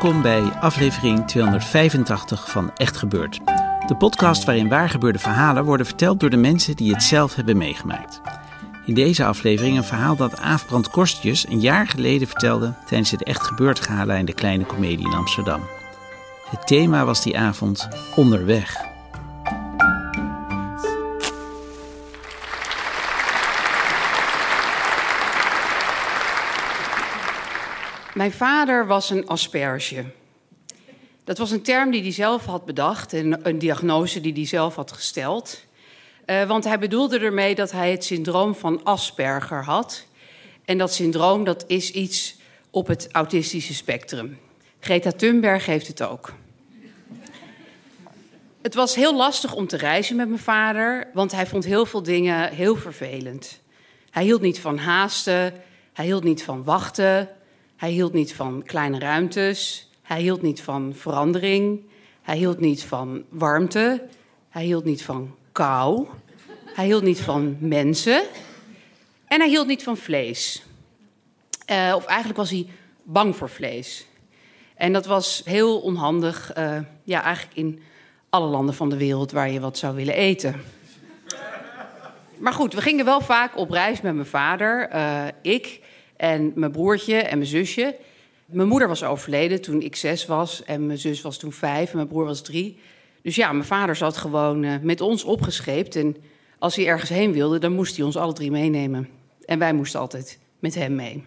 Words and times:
Welkom 0.00 0.22
bij 0.22 0.42
aflevering 0.42 1.26
285 1.26 2.50
van 2.50 2.70
Echt 2.76 2.96
Gebeurd. 2.96 3.40
De 3.86 3.96
podcast 3.98 4.44
waarin 4.44 4.68
waargebeurde 4.68 5.18
verhalen 5.18 5.64
worden 5.64 5.86
verteld 5.86 6.20
door 6.20 6.30
de 6.30 6.36
mensen 6.36 6.76
die 6.76 6.92
het 6.92 7.02
zelf 7.02 7.34
hebben 7.34 7.56
meegemaakt. 7.56 8.20
In 8.86 8.94
deze 8.94 9.24
aflevering 9.24 9.76
een 9.76 9.84
verhaal 9.84 10.16
dat 10.16 10.40
Aafbrand 10.40 10.90
Korstjes 10.90 11.48
een 11.48 11.60
jaar 11.60 11.86
geleden 11.86 12.28
vertelde 12.28 12.74
tijdens 12.86 13.10
het 13.10 13.22
Echt 13.22 13.42
Gebeurd 13.42 13.80
gala 13.80 14.14
in 14.14 14.24
de 14.24 14.34
Kleine 14.34 14.66
Comedie 14.66 15.06
in 15.06 15.16
Amsterdam. 15.16 15.60
Het 16.50 16.66
thema 16.66 17.04
was 17.04 17.22
die 17.22 17.38
avond 17.38 17.88
onderweg. 18.16 18.89
Mijn 28.20 28.32
vader 28.32 28.86
was 28.86 29.10
een 29.10 29.26
asperge. 29.26 30.04
Dat 31.24 31.38
was 31.38 31.50
een 31.50 31.62
term 31.62 31.90
die 31.90 32.02
hij 32.02 32.12
zelf 32.12 32.44
had 32.44 32.64
bedacht 32.64 33.12
en 33.12 33.48
een 33.48 33.58
diagnose 33.58 34.20
die 34.20 34.32
hij 34.32 34.46
zelf 34.46 34.74
had 34.74 34.92
gesteld. 34.92 35.64
Uh, 36.26 36.44
want 36.44 36.64
hij 36.64 36.78
bedoelde 36.78 37.18
ermee 37.18 37.54
dat 37.54 37.72
hij 37.72 37.90
het 37.90 38.04
syndroom 38.04 38.54
van 38.54 38.84
Asperger 38.84 39.64
had. 39.64 40.06
En 40.64 40.78
dat 40.78 40.94
syndroom 40.94 41.44
dat 41.44 41.64
is 41.66 41.90
iets 41.90 42.36
op 42.70 42.86
het 42.86 43.08
autistische 43.12 43.74
spectrum. 43.74 44.38
Greta 44.80 45.12
Thunberg 45.12 45.66
heeft 45.66 45.86
het 45.86 46.02
ook. 46.02 46.32
Het 48.62 48.74
was 48.74 48.94
heel 48.94 49.16
lastig 49.16 49.54
om 49.54 49.66
te 49.66 49.76
reizen 49.76 50.16
met 50.16 50.28
mijn 50.28 50.40
vader, 50.40 51.08
want 51.12 51.32
hij 51.32 51.46
vond 51.46 51.64
heel 51.64 51.86
veel 51.86 52.02
dingen 52.02 52.52
heel 52.52 52.76
vervelend. 52.76 53.60
Hij 54.10 54.24
hield 54.24 54.40
niet 54.40 54.60
van 54.60 54.78
haasten, 54.78 55.54
hij 55.92 56.04
hield 56.04 56.24
niet 56.24 56.42
van 56.42 56.64
wachten, 56.64 57.28
hij 57.80 57.90
hield 57.90 58.12
niet 58.12 58.34
van 58.34 58.62
kleine 58.66 58.98
ruimtes. 58.98 59.88
Hij 60.02 60.20
hield 60.20 60.42
niet 60.42 60.62
van 60.62 60.94
verandering. 60.96 61.80
Hij 62.22 62.36
hield 62.36 62.60
niet 62.60 62.84
van 62.84 63.24
warmte. 63.28 64.06
Hij 64.48 64.64
hield 64.64 64.84
niet 64.84 65.02
van 65.02 65.34
kou. 65.52 66.06
Hij 66.64 66.84
hield 66.84 67.02
niet 67.02 67.20
van 67.20 67.56
mensen. 67.60 68.22
En 69.26 69.40
hij 69.40 69.48
hield 69.48 69.66
niet 69.66 69.82
van 69.82 69.96
vlees. 69.96 70.62
Uh, 71.70 71.92
of 71.96 72.04
eigenlijk 72.04 72.38
was 72.38 72.50
hij 72.50 72.66
bang 73.02 73.36
voor 73.36 73.50
vlees. 73.50 74.06
En 74.74 74.92
dat 74.92 75.06
was 75.06 75.42
heel 75.44 75.80
onhandig, 75.80 76.56
uh, 76.56 76.78
ja, 77.04 77.22
eigenlijk 77.22 77.56
in 77.56 77.82
alle 78.30 78.48
landen 78.48 78.74
van 78.74 78.88
de 78.88 78.96
wereld 78.96 79.32
waar 79.32 79.50
je 79.50 79.60
wat 79.60 79.78
zou 79.78 79.94
willen 79.94 80.14
eten. 80.14 80.62
Maar 82.38 82.52
goed, 82.52 82.74
we 82.74 82.80
gingen 82.80 83.04
wel 83.04 83.20
vaak 83.20 83.56
op 83.56 83.70
reis 83.70 84.00
met 84.00 84.14
mijn 84.14 84.26
vader, 84.26 84.90
uh, 84.94 85.26
ik 85.42 85.88
en 86.20 86.52
mijn 86.54 86.72
broertje 86.72 87.16
en 87.16 87.38
mijn 87.38 87.50
zusje. 87.50 87.96
Mijn 88.46 88.68
moeder 88.68 88.88
was 88.88 89.04
overleden 89.04 89.60
toen 89.60 89.82
ik 89.82 89.96
zes 89.96 90.26
was. 90.26 90.64
En 90.64 90.86
mijn 90.86 90.98
zus 90.98 91.20
was 91.20 91.38
toen 91.38 91.52
vijf 91.52 91.90
en 91.90 91.96
mijn 91.96 92.08
broer 92.08 92.24
was 92.24 92.42
drie. 92.42 92.78
Dus 93.22 93.34
ja, 93.34 93.52
mijn 93.52 93.64
vader 93.64 93.96
zat 93.96 94.16
gewoon 94.16 94.62
uh, 94.62 94.74
met 94.82 95.00
ons 95.00 95.24
opgescheept. 95.24 95.96
En 95.96 96.16
als 96.58 96.76
hij 96.76 96.86
ergens 96.86 97.10
heen 97.10 97.32
wilde, 97.32 97.58
dan 97.58 97.72
moest 97.72 97.96
hij 97.96 98.04
ons 98.04 98.16
alle 98.16 98.32
drie 98.32 98.50
meenemen. 98.50 99.08
En 99.44 99.58
wij 99.58 99.72
moesten 99.72 100.00
altijd 100.00 100.38
met 100.58 100.74
hem 100.74 100.94
mee. 100.94 101.24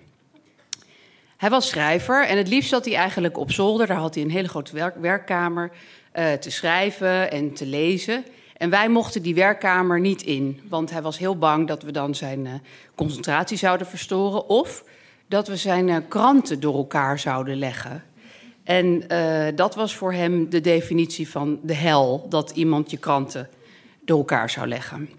Hij 1.38 1.50
was 1.50 1.70
schrijver 1.70 2.26
en 2.26 2.38
het 2.38 2.48
liefst 2.48 2.70
zat 2.70 2.86
hij 2.86 2.96
eigenlijk 2.96 3.38
op 3.38 3.52
zolder. 3.52 3.88
Daar 3.88 3.98
had 3.98 4.16
hij 4.16 4.24
een 4.24 4.32
hele 4.32 4.50
grote 4.50 4.76
werk 4.76 4.96
werkkamer 4.96 5.72
uh, 6.16 6.32
te 6.32 6.52
schrijven 6.52 7.32
en 7.32 7.54
te 7.54 7.66
lezen. 7.66 8.26
En 8.58 8.70
wij 8.70 8.90
mochten 8.90 9.22
die 9.22 9.36
werkkamer 9.36 10.00
niet 10.00 10.22
in, 10.22 10.62
want 10.70 10.92
hij 10.92 11.02
was 11.02 11.18
heel 11.18 11.38
bang 11.38 11.68
dat 11.68 11.84
we 11.84 11.92
dan 11.92 12.16
zijn 12.16 12.46
uh, 12.46 12.54
concentratie 12.96 13.58
zouden 13.58 13.88
verstoren 13.88 14.48
of 14.50 14.84
dat 15.28 15.48
we 15.48 15.56
zijn 15.56 15.88
uh, 15.88 15.98
kranten 16.08 16.60
door 16.60 16.76
elkaar 16.76 17.20
zouden 17.20 17.58
leggen. 17.58 18.04
En 18.64 19.06
uh, 19.12 19.46
dat 19.56 19.76
was 19.76 19.96
voor 19.96 20.14
hem 20.14 20.50
de 20.50 20.62
definitie 20.62 21.30
van 21.30 21.60
de 21.64 21.74
hel, 21.74 22.26
dat 22.30 22.52
iemand 22.52 22.92
je 22.92 22.98
kranten 22.98 23.50
door 24.02 24.18
elkaar 24.18 24.50
zou 24.50 24.68
leggen. 24.68 25.10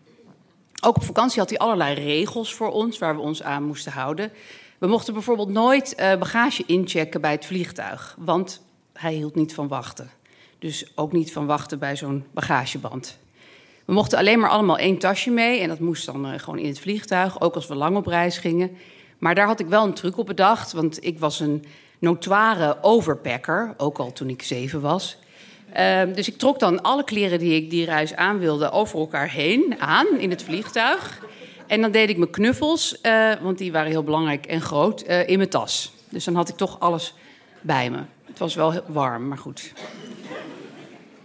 Ook 0.82 0.96
op 0.96 1.04
vakantie 1.04 1.40
had 1.40 1.48
hij 1.48 1.58
allerlei 1.58 1.94
regels 1.94 2.54
voor 2.54 2.72
ons 2.72 2.98
waar 2.98 3.14
we 3.14 3.20
ons 3.20 3.42
aan 3.42 3.64
moesten 3.64 3.92
houden. 3.92 4.32
We 4.78 4.86
mochten 4.86 5.12
bijvoorbeeld 5.14 5.48
nooit 5.48 5.94
bagage 5.96 6.62
inchecken 6.66 7.20
bij 7.20 7.30
het 7.32 7.46
vliegtuig, 7.46 8.16
want 8.18 8.62
hij 8.92 9.12
hield 9.14 9.34
niet 9.34 9.54
van 9.54 9.68
wachten. 9.68 10.10
Dus 10.58 10.92
ook 10.94 11.12
niet 11.12 11.32
van 11.32 11.46
wachten 11.46 11.78
bij 11.78 11.96
zo'n 11.96 12.24
bagageband. 12.32 13.18
We 13.84 13.92
mochten 13.92 14.18
alleen 14.18 14.38
maar 14.38 14.50
allemaal 14.50 14.78
één 14.78 14.98
tasje 14.98 15.30
mee 15.30 15.60
en 15.60 15.68
dat 15.68 15.78
moest 15.78 16.06
dan 16.06 16.26
uh, 16.26 16.38
gewoon 16.38 16.58
in 16.58 16.68
het 16.68 16.80
vliegtuig, 16.80 17.40
ook 17.40 17.54
als 17.54 17.66
we 17.66 17.74
lang 17.74 17.96
op 17.96 18.06
reis 18.06 18.38
gingen. 18.38 18.76
Maar 19.18 19.34
daar 19.34 19.46
had 19.46 19.60
ik 19.60 19.66
wel 19.66 19.84
een 19.84 19.94
truc 19.94 20.18
op 20.18 20.26
bedacht, 20.26 20.72
want 20.72 21.04
ik 21.04 21.18
was 21.18 21.40
een 21.40 21.64
notoire 21.98 22.76
overpacker, 22.80 23.74
ook 23.76 23.98
al 23.98 24.12
toen 24.12 24.28
ik 24.28 24.42
zeven 24.42 24.80
was. 24.80 25.16
Uh, 25.76 26.02
dus 26.14 26.28
ik 26.28 26.38
trok 26.38 26.58
dan 26.58 26.82
alle 26.82 27.04
kleren 27.04 27.38
die 27.38 27.54
ik 27.54 27.70
die 27.70 27.84
reis 27.84 28.14
aan 28.14 28.38
wilde 28.38 28.70
over 28.70 28.98
elkaar 28.98 29.30
heen 29.30 29.74
aan 29.78 30.06
in 30.18 30.30
het 30.30 30.42
vliegtuig. 30.42 31.22
En 31.66 31.80
dan 31.80 31.90
deed 31.90 32.08
ik 32.08 32.16
mijn 32.16 32.30
knuffels, 32.30 32.98
uh, 33.02 33.32
want 33.42 33.58
die 33.58 33.72
waren 33.72 33.90
heel 33.90 34.02
belangrijk 34.02 34.46
en 34.46 34.60
groot, 34.60 35.08
uh, 35.08 35.28
in 35.28 35.36
mijn 35.38 35.50
tas. 35.50 35.92
Dus 36.08 36.24
dan 36.24 36.34
had 36.34 36.48
ik 36.48 36.56
toch 36.56 36.80
alles 36.80 37.14
bij 37.60 37.90
me. 37.90 37.98
Het 38.24 38.38
was 38.38 38.54
wel 38.54 38.72
warm, 38.86 39.28
maar 39.28 39.38
goed 39.38 39.72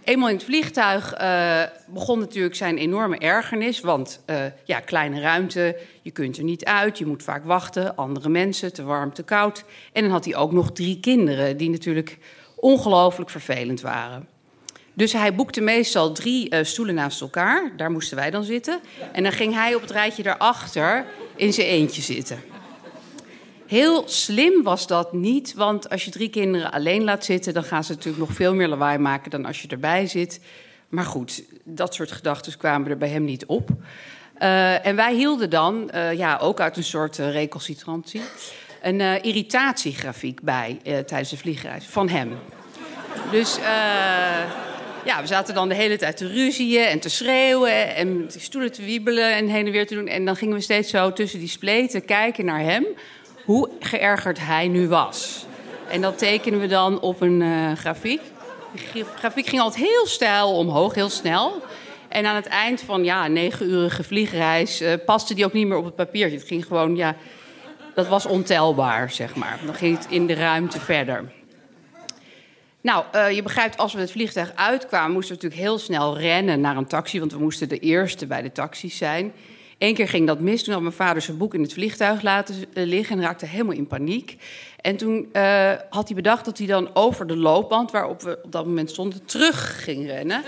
eenmaal 0.09 0.29
in 0.29 0.35
het 0.35 0.43
vliegtuig 0.43 1.21
uh, 1.21 1.63
begon 1.87 2.19
natuurlijk 2.19 2.55
zijn 2.55 2.77
enorme 2.77 3.17
ergernis. 3.17 3.79
Want 3.79 4.23
uh, 4.25 4.37
ja, 4.63 4.79
kleine 4.79 5.21
ruimte, 5.21 5.77
je 6.01 6.11
kunt 6.11 6.37
er 6.37 6.43
niet 6.43 6.65
uit, 6.65 6.97
je 6.97 7.05
moet 7.05 7.23
vaak 7.23 7.45
wachten. 7.45 7.95
Andere 7.95 8.29
mensen, 8.29 8.73
te 8.73 8.83
warm, 8.83 9.13
te 9.13 9.23
koud. 9.23 9.63
En 9.93 10.01
dan 10.01 10.11
had 10.11 10.25
hij 10.25 10.35
ook 10.35 10.51
nog 10.51 10.71
drie 10.71 10.99
kinderen, 10.99 11.57
die 11.57 11.69
natuurlijk 11.69 12.17
ongelooflijk 12.55 13.29
vervelend 13.29 13.81
waren. 13.81 14.27
Dus 14.93 15.13
hij 15.13 15.35
boekte 15.35 15.61
meestal 15.61 16.11
drie 16.11 16.53
uh, 16.53 16.59
stoelen 16.63 16.95
naast 16.95 17.21
elkaar. 17.21 17.71
Daar 17.77 17.91
moesten 17.91 18.17
wij 18.17 18.31
dan 18.31 18.43
zitten. 18.43 18.79
En 19.11 19.23
dan 19.23 19.31
ging 19.31 19.53
hij 19.53 19.75
op 19.75 19.81
het 19.81 19.91
rijtje 19.91 20.23
daarachter 20.23 21.05
in 21.35 21.53
zijn 21.53 21.67
eentje 21.67 22.01
zitten. 22.01 22.39
Heel 23.69 24.03
slim 24.07 24.63
was 24.63 24.87
dat 24.87 25.13
niet, 25.13 25.53
want 25.53 25.89
als 25.89 26.05
je 26.05 26.11
drie 26.11 26.29
kinderen 26.29 26.71
alleen 26.71 27.03
laat 27.03 27.25
zitten, 27.25 27.53
dan 27.53 27.63
gaan 27.63 27.83
ze 27.83 27.91
natuurlijk 27.91 28.27
nog 28.27 28.33
veel 28.33 28.53
meer 28.53 28.67
lawaai 28.67 28.97
maken 28.97 29.31
dan 29.31 29.45
als 29.45 29.61
je 29.61 29.67
erbij 29.67 30.07
zit. 30.07 30.39
Maar 30.87 31.05
goed, 31.05 31.43
dat 31.63 31.93
soort 31.93 32.11
gedachten 32.11 32.57
kwamen 32.57 32.89
er 32.89 32.97
bij 32.97 33.09
hem 33.09 33.23
niet 33.23 33.45
op. 33.45 33.69
Uh, 34.39 34.85
en 34.85 34.95
wij 34.95 35.13
hielden 35.13 35.49
dan, 35.49 35.91
uh, 35.93 36.13
ja, 36.13 36.37
ook 36.37 36.59
uit 36.59 36.77
een 36.77 36.83
soort 36.83 37.17
uh, 37.17 37.31
recalcitrantie, 37.31 38.21
een 38.81 39.01
irritatiegrafiek 39.01 40.41
bij 40.41 40.79
tijdens 40.83 41.29
de 41.29 41.37
vliegreis 41.37 41.85
van 41.85 42.09
hem. 42.09 42.37
Dus 43.31 43.57
ja, 45.05 45.21
we 45.21 45.27
zaten 45.27 45.53
dan 45.53 45.69
de 45.69 45.75
hele 45.75 45.97
tijd 45.97 46.17
te 46.17 46.27
ruzieën 46.27 46.85
en 46.85 46.99
te 46.99 47.09
schreeuwen 47.09 47.95
en 47.95 48.25
stoelen 48.37 48.71
te 48.71 48.83
wiebelen 48.83 49.35
en 49.35 49.47
heen 49.47 49.65
en 49.65 49.71
weer 49.71 49.87
te 49.87 49.95
doen. 49.95 50.07
En 50.07 50.25
dan 50.25 50.35
gingen 50.35 50.55
we 50.55 50.61
steeds 50.61 50.89
zo 50.89 51.13
tussen 51.13 51.39
die 51.39 51.47
spleten 51.47 52.05
kijken 52.05 52.45
naar 52.45 52.61
hem 52.61 52.85
hoe 53.49 53.69
geërgerd 53.79 54.39
hij 54.39 54.67
nu 54.67 54.87
was. 54.87 55.45
En 55.87 56.01
dat 56.01 56.17
tekenen 56.17 56.59
we 56.59 56.67
dan 56.67 56.99
op 56.99 57.21
een 57.21 57.41
uh, 57.41 57.71
grafiek. 57.71 58.21
De 58.93 59.05
grafiek 59.15 59.47
ging 59.47 59.61
altijd 59.61 59.85
heel 59.85 60.07
stijl 60.07 60.55
omhoog, 60.55 60.95
heel 60.95 61.09
snel. 61.09 61.61
En 62.07 62.25
aan 62.25 62.35
het 62.35 62.45
eind 62.45 62.81
van 62.81 63.03
ja, 63.03 63.27
negenurige 63.27 64.03
vliegreis 64.03 64.81
uh, 64.81 64.93
paste 65.05 65.33
die 65.33 65.45
ook 65.45 65.53
niet 65.53 65.67
meer 65.67 65.77
op 65.77 65.85
het 65.85 65.95
papiertje. 65.95 66.37
Het 66.37 66.47
ging 66.47 66.65
gewoon, 66.65 66.95
ja, 66.95 67.15
dat 67.95 68.07
was 68.07 68.25
ontelbaar, 68.25 69.11
zeg 69.11 69.35
maar. 69.35 69.59
Dan 69.65 69.75
ging 69.75 69.97
het 69.97 70.07
in 70.09 70.27
de 70.27 70.33
ruimte 70.33 70.79
verder. 70.79 71.31
Nou, 72.81 73.03
uh, 73.15 73.31
je 73.31 73.43
begrijpt, 73.43 73.77
als 73.77 73.93
we 73.93 73.99
het 73.99 74.11
vliegtuig 74.11 74.51
uitkwamen, 74.55 75.11
moesten 75.11 75.35
we 75.35 75.41
natuurlijk 75.43 75.69
heel 75.69 75.79
snel 75.79 76.17
rennen 76.17 76.61
naar 76.61 76.77
een 76.77 76.87
taxi, 76.87 77.19
want 77.19 77.31
we 77.31 77.39
moesten 77.39 77.69
de 77.69 77.79
eerste 77.79 78.27
bij 78.27 78.41
de 78.41 78.51
taxis 78.51 78.97
zijn. 78.97 79.33
Eén 79.79 79.93
keer 79.93 80.07
ging 80.07 80.27
dat 80.27 80.39
mis. 80.39 80.63
Toen 80.63 80.73
had 80.73 80.81
mijn 80.81 80.93
vader 80.93 81.21
zijn 81.21 81.37
boek 81.37 81.53
in 81.53 81.61
het 81.61 81.73
vliegtuig 81.73 82.21
laten 82.21 82.55
eh, 82.73 82.85
liggen 82.85 83.17
en 83.17 83.23
raakte 83.23 83.45
helemaal 83.45 83.75
in 83.75 83.87
paniek. 83.87 84.37
En 84.81 84.97
toen 84.97 85.29
uh, 85.33 85.71
had 85.89 86.07
hij 86.07 86.15
bedacht 86.15 86.45
dat 86.45 86.57
hij 86.57 86.67
dan 86.67 86.89
over 86.95 87.27
de 87.27 87.35
loopband, 87.35 87.91
waarop 87.91 88.21
we 88.21 88.39
op 88.43 88.51
dat 88.51 88.65
moment 88.65 88.89
stonden, 88.89 89.25
terug 89.25 89.83
ging 89.83 90.05
rennen. 90.05 90.43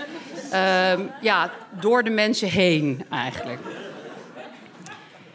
Uh, 0.52 0.92
ja, 1.20 1.52
door 1.80 2.02
de 2.02 2.10
mensen 2.10 2.48
heen 2.48 3.04
eigenlijk. 3.10 3.60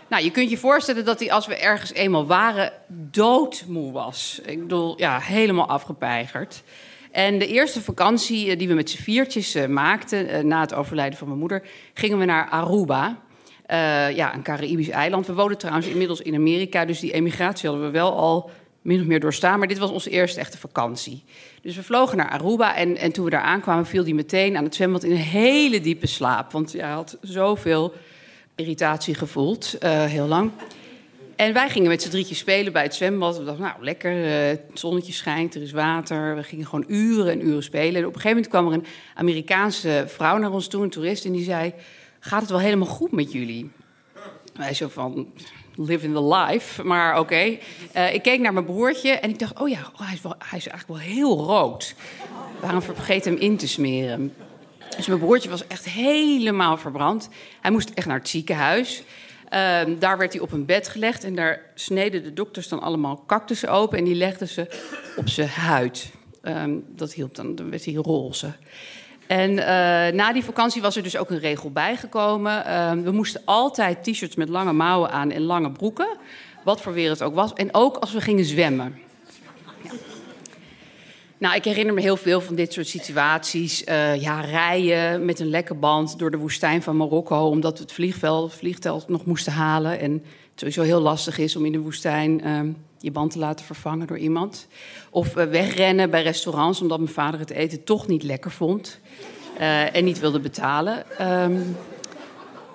Nou, 0.08 0.24
je 0.24 0.32
kunt 0.32 0.50
je 0.50 0.58
voorstellen 0.58 1.06
dat 1.06 1.20
hij, 1.20 1.32
als 1.32 1.48
we 1.48 1.56
ergens 1.56 1.94
eenmaal 1.94 2.26
waren, 2.26 2.74
doodmoe 2.88 3.92
was. 3.92 4.42
Ik 4.46 4.60
bedoel, 4.60 5.00
ja, 5.00 5.20
helemaal 5.20 5.68
afgepeigerd. 5.68 6.64
En 7.12 7.40
de 7.40 7.48
eerste 7.48 7.82
vakantie 7.82 8.56
die 8.56 8.68
we 8.68 8.74
met 8.74 8.90
z'n 8.90 9.02
viertjes 9.02 9.58
maakten, 9.68 10.48
na 10.48 10.62
het 10.62 10.74
overlijden 10.74 11.18
van 11.18 11.28
mijn 11.28 11.40
moeder, 11.40 11.64
gingen 11.94 12.18
we 12.18 12.26
naar 12.26 12.50
Aruba. 12.50 13.26
Uh, 13.72 14.16
ja, 14.16 14.34
een 14.34 14.44
Caribisch 14.44 14.90
eiland. 14.90 15.28
We 15.28 15.34
woonden 15.34 15.58
trouwens 15.58 15.88
inmiddels 15.88 16.22
in 16.22 16.36
Amerika, 16.36 16.86
dus 16.86 17.00
die 17.00 17.12
emigratie 17.12 17.70
hadden 17.70 17.86
we 17.86 17.92
wel 17.92 18.18
al 18.18 18.50
min 18.82 19.00
of 19.00 19.06
meer 19.06 19.20
doorstaan. 19.20 19.60
Maar 19.60 19.68
dit 19.68 19.78
was 19.78 19.90
onze 19.90 20.10
eerste 20.10 20.40
echte 20.40 20.58
vakantie. 20.58 21.24
Dus 21.62 21.76
we 21.76 21.84
vlogen 21.84 22.18
naar 22.18 22.30
Aruba 22.30 22.76
en, 22.76 22.98
en 22.98 23.12
toen 23.12 23.26
we 23.26 23.30
daar 23.30 23.42
aankwamen, 23.42 23.86
viel 23.86 24.04
hij 24.04 24.14
meteen 24.14 24.58
aan 24.58 24.64
het 24.64 24.76
zwembad 24.76 25.04
in 25.04 25.12
een 25.12 25.18
hele 25.18 25.82
diepe 25.82 26.08
slaap. 26.08 26.52
Want 26.52 26.74
hij 26.74 26.90
had 26.90 27.18
zoveel 27.22 27.94
irritatie 28.56 29.16
gevoeld, 29.16 29.76
uh, 29.84 30.04
heel 30.04 30.28
lang. 30.28 30.52
En 31.36 31.54
wij 31.54 31.70
gingen 31.70 31.90
met 31.90 32.02
z'n 32.02 32.10
drietjes 32.10 32.38
spelen 32.38 32.74
bij 32.74 32.84
het 32.84 32.96
zwembad. 32.96 33.38
We 33.38 33.44
dachten, 33.44 33.64
nou, 33.64 33.84
lekker, 33.84 34.26
uh, 34.26 34.48
het 34.48 34.62
zonnetje 34.74 35.14
schijnt, 35.14 35.56
er 35.56 35.62
is 35.62 35.72
water. 35.72 36.36
We 36.36 36.44
gingen 36.44 36.66
gewoon 36.66 36.86
uren 36.88 37.32
en 37.32 37.48
uren 37.48 37.64
spelen. 37.64 38.02
En 38.02 38.08
op 38.08 38.16
een 38.16 38.22
gegeven 38.22 38.30
moment 38.30 38.48
kwam 38.48 38.68
er 38.68 38.74
een 38.74 38.86
Amerikaanse 39.16 40.04
vrouw 40.08 40.38
naar 40.38 40.52
ons 40.52 40.68
toe, 40.68 40.84
een 40.84 40.90
toerist, 40.90 41.26
en 41.26 41.32
die 41.32 41.44
zei... 41.44 41.74
Gaat 42.20 42.42
het 42.42 42.50
wel 42.50 42.60
helemaal 42.60 42.88
goed 42.88 43.12
met 43.12 43.32
jullie? 43.32 43.72
Wij 44.54 44.74
zo 44.74 44.88
van, 44.88 45.34
live 45.76 46.06
in 46.06 46.14
the 46.14 46.24
life, 46.24 46.84
maar 46.84 47.20
oké. 47.20 47.58
Uh, 47.96 48.14
ik 48.14 48.22
keek 48.22 48.40
naar 48.40 48.54
mijn 48.54 48.66
broertje 48.66 49.10
en 49.10 49.30
ik 49.30 49.40
dacht, 49.40 49.60
oh 49.60 49.70
ja, 49.70 49.92
oh, 49.94 50.06
hij, 50.06 50.14
is 50.14 50.22
wel, 50.22 50.36
hij 50.38 50.58
is 50.58 50.68
eigenlijk 50.68 51.00
wel 51.00 51.12
heel 51.14 51.38
rood. 51.38 51.96
Waarom 52.62 52.82
vergeet 52.82 53.26
hem 53.26 53.36
in 53.36 53.58
te 53.58 53.68
smeren? 53.68 54.34
Dus 54.98 55.08
mijn 55.08 55.20
broertje 55.20 55.50
was 55.50 55.68
echt 55.68 55.86
helemaal 55.86 56.78
verbrand. 56.78 57.30
Hij 57.62 57.72
moest 57.72 57.90
echt 57.90 58.08
naar 58.08 58.18
het 58.18 58.30
ziekenhuis. 58.30 59.04
Um, 59.54 60.00
daar 60.00 60.18
werd 60.18 60.34
hij 60.34 60.42
op 60.42 60.52
een 60.52 60.66
bed 60.66 60.88
gelegd 60.88 61.24
en 61.24 61.36
daar 61.36 61.62
sneden 61.76 62.24
de 62.24 62.34
dokters 62.34 62.68
dan 62.68 62.82
allemaal 62.82 63.24
cactussen 63.28 63.70
open 63.70 63.98
en 63.98 64.04
die 64.04 64.16
legden 64.16 64.48
ze 64.48 64.68
op 65.16 65.30
zijn 65.30 65.48
huid. 65.48 66.12
Um, 66.42 66.84
dat 66.90 67.14
hielp 67.14 67.36
dan, 67.36 67.56
dan 67.56 67.70
werd 67.70 67.86
hij 67.86 67.94
roze. 67.94 68.54
En 69.28 69.52
uh, 69.52 69.58
na 70.18 70.34
die 70.34 70.44
vakantie 70.44 70.82
was 70.82 70.96
er 70.96 71.04
dus 71.04 71.18
ook 71.18 71.30
een 71.30 71.40
regel 71.40 71.72
bijgekomen. 71.72 72.64
Uh, 72.68 72.92
we 72.92 73.12
moesten 73.12 73.42
altijd 73.46 74.04
t-shirts 74.04 74.36
met 74.36 74.50
lange 74.50 74.74
mouwen 74.74 75.12
aan 75.12 75.32
en 75.32 75.42
lange 75.42 75.72
broeken. 75.72 76.08
Wat 76.64 76.82
voor 76.82 76.94
weer 76.94 77.10
het 77.10 77.22
ook 77.22 77.36
was. 77.36 77.54
En 77.54 77.70
ook 77.72 77.98
als 77.98 78.14
we 78.14 78.22
gingen 78.22 78.46
zwemmen. 78.46 79.00
Nou, 81.38 81.56
ik 81.56 81.64
herinner 81.64 81.94
me 81.94 82.02
heel 82.02 82.18
veel 82.18 82.42
van 82.42 82.56
dit 82.56 82.74
soort 82.74 82.88
situaties. 82.88 83.84
Uh, 83.84 84.22
ja, 84.22 84.42
rijden 84.42 85.26
met 85.26 85.40
een 85.40 85.50
lekke 85.50 85.74
band 85.74 86.20
door 86.20 86.32
de 86.32 86.38
woestijn 86.38 86.82
van 86.82 86.98
Marokko... 86.98 87.48
omdat 87.48 87.78
we 87.78 87.84
het 87.84 87.94
vliegveld, 87.94 88.54
vliegveld 88.54 89.08
nog 89.08 89.26
moesten 89.26 89.54
halen. 89.54 90.00
En 90.00 90.12
het 90.12 90.60
sowieso 90.60 90.82
heel 90.82 91.02
lastig 91.02 91.38
is 91.38 91.56
om 91.56 91.66
in 91.66 91.72
de 91.72 91.80
woestijn 91.80 92.48
uh, 92.48 92.60
je 93.00 93.12
band 93.12 93.32
te 93.32 93.40
laten 93.40 93.66
vervangen 93.66 94.08
door 94.08 94.18
iemand. 94.18 94.68
Of 95.10 95.36
uh, 95.36 95.44
wegrennen 95.44 96.10
bij 96.10 96.24
restaurants 96.24 96.82
omdat 96.82 97.00
mijn 97.00 97.14
vader 97.14 97.40
het 97.40 97.50
eten 97.50 97.84
toch 97.84 98.08
niet 98.08 98.24
lekker 98.24 98.52
vond... 98.52 99.00
Uh, 99.60 99.96
en 99.96 100.04
niet 100.04 100.20
wilde 100.20 100.40
betalen. 100.40 101.04
Um, 101.22 101.78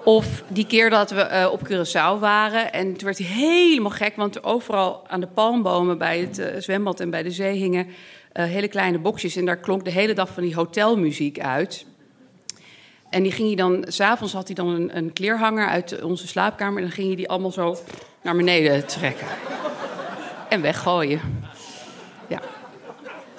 of 0.05 0.43
die 0.49 0.67
keer 0.67 0.91
dat 0.91 1.11
we 1.11 1.29
uh, 1.33 1.49
op 1.53 1.61
Curaçao 1.65 2.21
waren. 2.21 2.73
En 2.73 2.93
toen 2.93 3.05
werd 3.05 3.19
hij 3.19 3.27
helemaal 3.27 3.91
gek, 3.91 4.17
want 4.17 4.45
overal 4.45 5.09
aan 5.09 5.21
de 5.21 5.27
palmbomen 5.27 5.99
bij 5.99 6.19
het 6.19 6.65
zwembad 6.65 7.01
en 7.01 7.11
bij 7.11 7.23
de 7.23 7.31
zee 7.31 7.57
hingen 7.57 7.87
hele 8.33 8.69
kleine 8.69 8.99
boxjes. 8.99 9.37
En 9.37 9.45
daar 9.45 9.57
klonk 9.57 9.85
de 9.85 9.91
hele 9.91 10.15
dag 10.15 10.29
van 10.29 10.43
die 10.43 10.55
hotelmuziek 10.55 11.41
uit. 11.41 11.87
En 13.11 13.23
die 13.23 13.33
ging 13.33 13.47
hij 13.47 13.57
dan, 13.57 13.85
s'avonds 13.89 14.33
had 14.33 14.47
hij 14.47 14.55
dan 14.55 14.69
een, 14.69 14.97
een 14.97 15.13
kleerhanger 15.13 15.69
uit 15.69 16.03
onze 16.03 16.27
slaapkamer. 16.27 16.77
En 16.77 16.83
dan 16.83 16.93
ging 16.93 17.07
hij 17.07 17.17
die 17.17 17.29
allemaal 17.29 17.53
zo 17.53 17.77
naar 18.23 18.37
beneden 18.37 18.87
trekken. 18.87 19.27
En 20.53 20.61
weggooien. 20.61 21.21
Ja. 22.29 22.41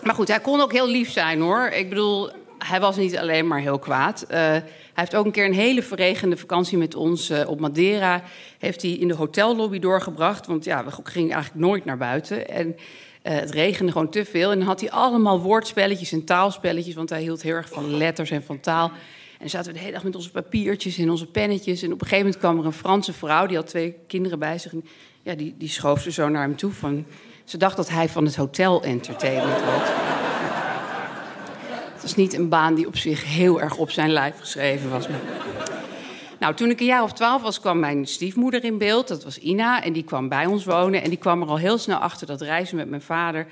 Maar 0.03 0.15
goed, 0.15 0.27
hij 0.27 0.39
kon 0.39 0.61
ook 0.61 0.71
heel 0.71 0.87
lief 0.87 1.11
zijn 1.11 1.41
hoor. 1.41 1.67
Ik 1.67 1.89
bedoel, 1.89 2.31
hij 2.57 2.79
was 2.79 2.95
niet 2.95 3.17
alleen 3.17 3.47
maar 3.47 3.59
heel 3.59 3.79
kwaad. 3.79 4.25
Uh, 4.27 4.37
hij 4.37 4.63
heeft 4.93 5.15
ook 5.15 5.25
een 5.25 5.31
keer 5.31 5.45
een 5.45 5.53
hele 5.53 5.83
verregende 5.83 6.37
vakantie 6.37 6.77
met 6.77 6.95
ons 6.95 7.29
uh, 7.29 7.49
op 7.49 7.59
Madeira. 7.59 8.23
Heeft 8.59 8.81
hij 8.81 8.91
in 8.91 9.07
de 9.07 9.13
hotellobby 9.13 9.79
doorgebracht. 9.79 10.47
Want 10.47 10.65
ja, 10.65 10.85
we 10.85 10.91
gingen 11.03 11.31
eigenlijk 11.31 11.65
nooit 11.65 11.85
naar 11.85 11.97
buiten. 11.97 12.49
En 12.49 12.67
uh, 12.67 12.73
het 13.23 13.51
regende 13.51 13.91
gewoon 13.91 14.09
te 14.09 14.25
veel. 14.25 14.51
En 14.51 14.57
dan 14.57 14.67
had 14.67 14.79
hij 14.79 14.91
allemaal 14.91 15.41
woordspelletjes 15.41 16.11
en 16.11 16.25
taalspelletjes. 16.25 16.95
Want 16.95 17.09
hij 17.09 17.21
hield 17.21 17.41
heel 17.41 17.55
erg 17.55 17.69
van 17.69 17.97
letters 17.97 18.31
en 18.31 18.43
van 18.43 18.59
taal. 18.59 18.91
En 19.43 19.49
zaten 19.49 19.67
we 19.67 19.73
de 19.73 19.83
hele 19.83 19.93
dag 19.93 20.03
met 20.03 20.15
onze 20.15 20.31
papiertjes 20.31 20.97
en 20.97 21.09
onze 21.09 21.25
pennetjes. 21.25 21.81
En 21.81 21.93
op 21.93 22.01
een 22.01 22.07
gegeven 22.07 22.25
moment 22.25 22.37
kwam 22.37 22.59
er 22.59 22.65
een 22.65 22.73
Franse 22.73 23.13
vrouw. 23.13 23.45
Die 23.45 23.57
had 23.57 23.67
twee 23.67 23.95
kinderen 24.07 24.39
bij 24.39 24.57
zich. 24.57 24.73
Ja, 25.21 25.35
die, 25.35 25.55
die 25.57 25.69
schoof 25.69 26.01
ze 26.01 26.11
zo 26.11 26.29
naar 26.29 26.41
hem 26.41 26.55
toe. 26.55 26.71
Van, 26.71 27.05
ze 27.43 27.57
dacht 27.57 27.75
dat 27.75 27.89
hij 27.89 28.09
van 28.09 28.25
het 28.25 28.35
hotel 28.35 28.83
entertainment 28.83 29.65
was. 29.65 29.89
Dat 31.93 32.03
is 32.03 32.15
niet 32.15 32.33
een 32.33 32.49
baan 32.49 32.75
die 32.75 32.87
op 32.87 32.97
zich 32.97 33.25
heel 33.25 33.61
erg 33.61 33.77
op 33.77 33.91
zijn 33.91 34.11
lijf 34.11 34.39
geschreven 34.39 34.89
was. 34.89 35.07
Nou, 36.39 36.55
toen 36.55 36.69
ik 36.69 36.79
een 36.79 36.85
jaar 36.85 37.03
of 37.03 37.13
twaalf 37.13 37.41
was, 37.41 37.59
kwam 37.59 37.79
mijn 37.79 38.05
stiefmoeder 38.07 38.63
in 38.63 38.77
beeld. 38.77 39.07
Dat 39.07 39.23
was 39.23 39.37
Ina. 39.37 39.83
En 39.83 39.93
die 39.93 40.03
kwam 40.03 40.29
bij 40.29 40.45
ons 40.45 40.65
wonen. 40.65 41.03
En 41.03 41.09
die 41.09 41.19
kwam 41.19 41.41
er 41.41 41.47
al 41.47 41.57
heel 41.57 41.77
snel 41.77 41.97
achter 41.97 42.27
dat 42.27 42.41
reizen 42.41 42.75
met 42.75 42.89
mijn 42.89 43.01
vader... 43.01 43.47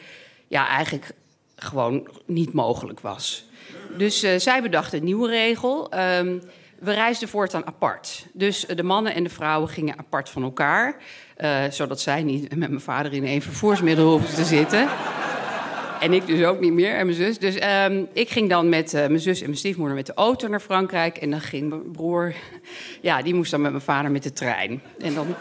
ja, 0.48 0.68
eigenlijk 0.68 1.12
gewoon 1.56 2.08
niet 2.26 2.54
mogelijk 2.54 3.00
was. 3.00 3.50
Dus 3.98 4.24
uh, 4.24 4.32
zij 4.38 4.62
bedacht 4.62 4.94
een 4.94 5.04
nieuwe 5.04 5.30
regel. 5.30 5.92
Um, 6.18 6.42
we 6.80 6.94
reisden 6.94 7.28
voortaan 7.28 7.66
apart. 7.66 8.26
Dus 8.34 8.70
uh, 8.70 8.76
de 8.76 8.84
mannen 8.84 9.14
en 9.14 9.24
de 9.24 9.30
vrouwen 9.30 9.70
gingen 9.70 9.98
apart 9.98 10.30
van 10.30 10.44
elkaar. 10.44 10.96
Uh, 11.38 11.64
zodat 11.70 12.02
zij 12.02 12.24
niet 12.24 12.56
met 12.56 12.70
mijn 12.70 12.82
vader 12.82 13.14
in 13.14 13.26
één 13.26 13.42
vervoersmiddel 13.42 14.12
hoefden 14.12 14.36
te 14.36 14.44
zitten. 14.44 14.88
En 16.00 16.14
ik 16.14 16.28
dus 16.28 16.44
ook 16.44 16.60
niet 16.60 16.74
meer, 16.74 16.96
en 16.96 17.06
mijn 17.06 17.18
zus. 17.18 17.40
Dus 17.40 17.56
um, 17.86 18.08
ik 18.14 18.30
ging 18.30 18.50
dan 18.50 18.70
met 18.70 18.92
mijn 18.92 19.20
zus 19.20 19.40
en 19.40 19.46
mijn 19.46 19.58
stiefmoeder 19.58 19.96
met 19.96 20.06
de 20.06 20.14
auto 20.14 20.48
naar 20.48 20.60
Frankrijk. 20.60 21.18
En 21.18 21.30
dan 21.30 21.42
ging 21.42 21.70
mijn 21.70 21.92
broer, 21.92 22.34
ja, 23.02 23.22
die 23.22 23.34
moest 23.34 23.52
dan 23.52 23.62
met 23.62 23.72
mijn 23.72 23.84
vader 23.84 24.12
met 24.12 24.24
de 24.24 24.34
trein. 24.34 24.82
En 25.00 25.14
dan 25.14 25.36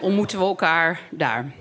ontmoeten 0.00 0.38
we 0.38 0.44
elkaar 0.44 1.00
daar. 1.10 1.52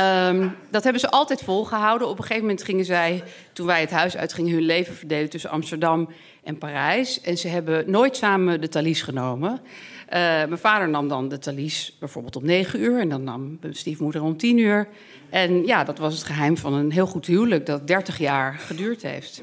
Um, 0.00 0.56
dat 0.70 0.82
hebben 0.82 1.00
ze 1.00 1.10
altijd 1.10 1.42
volgehouden. 1.42 2.08
Op 2.08 2.18
een 2.18 2.22
gegeven 2.24 2.46
moment 2.46 2.64
gingen 2.64 2.84
zij, 2.84 3.22
toen 3.52 3.66
wij 3.66 3.80
het 3.80 3.90
huis 3.90 4.16
uitgingen, 4.16 4.52
hun 4.52 4.62
leven 4.62 4.94
verdelen 4.94 5.30
tussen 5.30 5.50
Amsterdam 5.50 6.08
en 6.44 6.58
Parijs. 6.58 7.20
En 7.20 7.38
ze 7.38 7.48
hebben 7.48 7.90
nooit 7.90 8.16
samen 8.16 8.60
de 8.60 8.68
Thalys 8.68 9.02
genomen. 9.02 9.50
Uh, 9.52 10.18
mijn 10.18 10.58
vader 10.58 10.88
nam 10.88 11.08
dan 11.08 11.28
de 11.28 11.38
Thalys 11.38 11.96
bijvoorbeeld 12.00 12.36
om 12.36 12.44
negen 12.44 12.80
uur 12.80 13.00
en 13.00 13.08
dan 13.08 13.24
nam 13.24 13.58
mijn 13.60 13.74
stiefmoeder 13.74 14.22
om 14.22 14.36
tien 14.36 14.58
uur. 14.58 14.88
En 15.30 15.66
ja, 15.66 15.84
dat 15.84 15.98
was 15.98 16.14
het 16.14 16.24
geheim 16.24 16.56
van 16.56 16.74
een 16.74 16.92
heel 16.92 17.06
goed 17.06 17.26
huwelijk 17.26 17.66
dat 17.66 17.86
30 17.86 18.18
jaar 18.18 18.54
geduurd 18.54 19.02
heeft. 19.02 19.42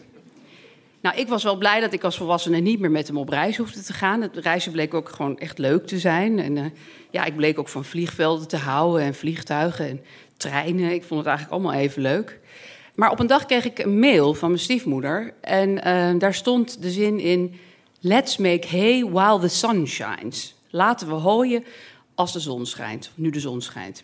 Nou, 1.02 1.18
ik 1.18 1.28
was 1.28 1.44
wel 1.44 1.58
blij 1.58 1.80
dat 1.80 1.94
ik 1.94 2.04
als 2.04 2.18
volwassene 2.18 2.60
niet 2.60 2.80
meer 2.80 2.92
met 2.92 3.08
hem 3.08 3.18
op 3.18 3.30
reis 3.30 3.58
hoefde 3.58 3.82
te 3.82 3.94
gaan. 3.94 4.22
Het 4.22 4.38
reizen 4.38 4.72
bleek 4.72 4.94
ook 4.94 5.10
gewoon 5.10 5.38
echt 5.38 5.58
leuk 5.58 5.88
te 5.88 6.00
zijn. 6.00 6.40
En 6.40 6.56
uh, 6.56 6.66
ja, 7.10 7.26
ik 7.26 7.36
bleek 7.36 7.60
ook 7.60 7.70
van 7.70 7.86
vliegvelden 7.86 8.48
te 8.48 8.58
houden 8.58 9.02
en 9.02 9.14
vliegtuigen 9.14 9.88
en 9.90 10.02
treinen. 10.40 10.92
Ik 10.92 11.04
vond 11.04 11.20
het 11.20 11.30
eigenlijk 11.30 11.58
allemaal 11.58 11.82
even 11.82 12.02
leuk. 12.02 12.40
Maar 12.96 13.12
op 13.12 13.20
een 13.20 13.28
dag 13.28 13.46
kreeg 13.46 13.66
ik 13.66 13.80
een 13.80 14.00
mail 14.00 14.34
van 14.34 14.50
mijn 14.50 14.62
stiefmoeder. 14.62 15.34
En 15.42 15.70
uh, 15.70 16.20
daar 16.20 16.34
stond 16.34 16.82
de 16.82 16.92
zin 16.92 17.20
in: 17.20 17.60
Let's 18.00 18.38
make 18.38 18.68
hay 18.68 19.06
while 19.06 19.40
the 19.40 19.48
sun 19.48 19.88
shines. 19.88 20.56
Laten 20.70 21.08
we 21.08 21.14
hooien 21.14 21.64
als 22.16 22.34
de 22.34 22.40
zon 22.40 22.66
schijnt, 22.66 23.12
nu 23.16 23.30
de 23.30 23.40
zon 23.40 23.62
schijnt. 23.62 24.04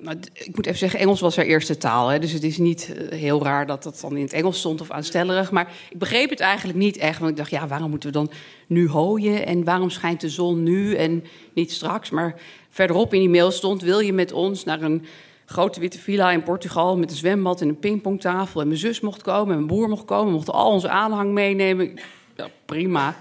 Nou, 0.00 0.18
ik 0.32 0.56
moet 0.56 0.66
even 0.66 0.78
zeggen, 0.78 1.00
Engels 1.00 1.20
was 1.20 1.36
haar 1.36 1.44
eerste 1.44 1.76
taal. 1.76 2.08
Hè, 2.08 2.18
dus 2.18 2.32
het 2.32 2.42
is 2.42 2.58
niet 2.58 2.94
uh, 2.96 3.18
heel 3.18 3.42
raar 3.42 3.66
dat 3.66 3.82
dat 3.82 3.98
dan 4.00 4.16
in 4.16 4.22
het 4.22 4.32
Engels 4.32 4.58
stond 4.58 4.80
of 4.80 4.90
aanstellerig. 4.90 5.50
Maar 5.50 5.72
ik 5.90 5.98
begreep 5.98 6.30
het 6.30 6.40
eigenlijk 6.40 6.78
niet 6.78 6.96
echt. 6.96 7.18
Want 7.18 7.30
ik 7.30 7.36
dacht, 7.36 7.50
ja, 7.50 7.66
waarom 7.66 7.90
moeten 7.90 8.08
we 8.08 8.14
dan 8.14 8.30
nu 8.66 8.88
hooien? 8.88 9.46
En 9.46 9.64
waarom 9.64 9.90
schijnt 9.90 10.20
de 10.20 10.28
zon 10.28 10.62
nu 10.62 10.94
en 10.94 11.24
niet 11.52 11.72
straks? 11.72 12.10
Maar 12.10 12.34
verderop 12.70 13.14
in 13.14 13.20
die 13.20 13.28
mail 13.28 13.50
stond, 13.50 13.82
wil 13.82 13.98
je 13.98 14.12
met 14.12 14.32
ons 14.32 14.64
naar 14.64 14.82
een 14.82 15.04
grote 15.46 15.80
witte 15.80 15.98
villa 15.98 16.30
in 16.30 16.42
Portugal... 16.42 16.96
met 16.96 17.10
een 17.10 17.16
zwembad 17.16 17.60
en 17.60 17.68
een 17.68 17.78
pingpongtafel. 17.78 18.60
En 18.60 18.66
mijn 18.66 18.80
zus 18.80 19.00
mocht 19.00 19.22
komen 19.22 19.50
en 19.50 19.54
mijn 19.54 19.66
broer 19.66 19.88
mocht 19.88 20.04
komen. 20.04 20.26
We 20.26 20.32
mochten 20.32 20.54
al 20.54 20.70
onze 20.70 20.88
aanhang 20.88 21.32
meenemen. 21.32 21.98
Ja, 22.36 22.48
prima. 22.64 23.16